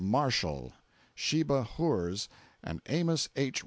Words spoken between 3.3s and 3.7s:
H.